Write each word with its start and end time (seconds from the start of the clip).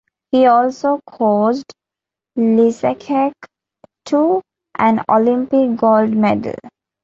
He 0.31 0.47
also 0.47 0.99
coached 1.05 1.75
Lysacek 2.35 3.33
to 4.05 4.41
an 4.79 5.03
Olympic 5.07 5.77
gold 5.79 6.09
medal. 6.09 6.55